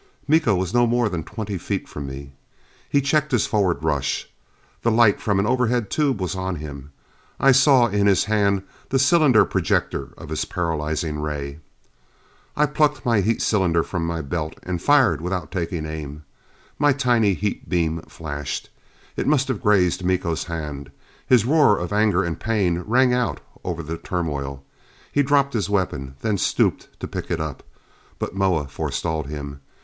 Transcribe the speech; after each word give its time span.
Miko 0.27 0.55
was 0.55 0.73
no 0.73 0.87
more 0.87 1.09
than 1.09 1.23
twenty 1.23 1.59
feet 1.59 1.87
from 1.87 2.07
me. 2.07 2.33
He 2.89 3.01
checked 3.01 3.31
his 3.31 3.45
forward 3.45 3.83
rush. 3.83 4.27
The 4.81 4.89
light 4.89 5.21
from 5.21 5.37
an 5.37 5.45
overhead 5.45 5.91
tube 5.91 6.19
was 6.19 6.33
on 6.33 6.55
him: 6.55 6.91
I 7.39 7.51
saw 7.51 7.85
in 7.85 8.07
his 8.07 8.23
hand 8.23 8.63
the 8.89 8.97
cylinder 8.97 9.45
projector 9.45 10.13
of 10.17 10.29
his 10.29 10.43
paralyzing 10.43 11.19
ray. 11.19 11.59
I 12.57 12.65
plucked 12.65 13.05
my 13.05 13.21
heat 13.21 13.43
cylinder 13.43 13.83
from 13.83 14.03
my 14.07 14.21
belt, 14.23 14.55
and 14.63 14.81
fired 14.81 15.21
without 15.21 15.51
taking 15.51 15.85
aim. 15.85 16.23
My 16.79 16.93
tiny 16.93 17.35
heat 17.35 17.69
beam 17.69 18.01
flashed. 18.07 18.71
I 19.19 19.23
must 19.25 19.49
have 19.49 19.61
grazed 19.61 20.03
Miko's 20.03 20.45
hand. 20.45 20.89
His 21.27 21.45
roar 21.45 21.77
of 21.77 21.93
anger 21.93 22.23
and 22.23 22.39
pain 22.39 22.79
rang 22.87 23.13
out 23.13 23.39
over 23.63 23.83
the 23.83 23.99
turmoil. 23.99 24.63
He 25.11 25.21
dropped 25.21 25.53
his 25.53 25.69
weapon; 25.69 26.15
then 26.21 26.39
stooped 26.39 26.87
to 27.01 27.07
pick 27.07 27.29
it 27.29 27.39
up. 27.39 27.61
But 28.17 28.33
Moa 28.33 28.67
forestalled 28.67 29.27
him. 29.27 29.61